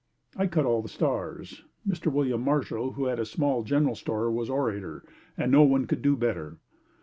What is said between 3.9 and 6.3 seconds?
store was orator and no one could do